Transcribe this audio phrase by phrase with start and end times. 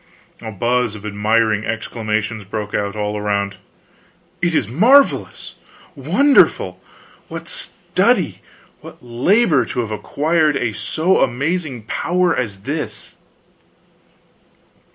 [0.41, 3.57] A buzz of admiring exclamations broke out, all around:
[4.41, 5.53] "It is marvelous!"
[5.95, 6.81] "Wonderful!"
[7.27, 8.41] "What study,
[8.79, 13.15] what labor, to have acquired a so amazing power as this!"